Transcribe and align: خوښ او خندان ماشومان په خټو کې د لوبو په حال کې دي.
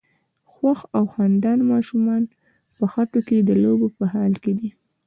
خوښ 0.53 0.79
او 0.97 1.03
خندان 1.13 1.59
ماشومان 1.71 2.23
په 2.77 2.85
خټو 2.91 3.19
کې 3.27 3.37
د 3.41 3.51
لوبو 3.63 3.87
په 3.97 4.03
حال 4.13 4.33
کې 4.43 4.53
دي. 4.59 4.69